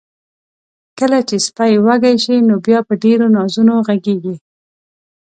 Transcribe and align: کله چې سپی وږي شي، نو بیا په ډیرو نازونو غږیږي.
کله 0.99 1.19
چې 1.27 1.35
سپی 1.47 1.73
وږي 1.85 2.15
شي، 2.23 2.35
نو 2.47 2.55
بیا 2.65 2.79
په 2.87 2.93
ډیرو 3.03 3.25
نازونو 3.35 3.73
غږیږي. 3.87 4.35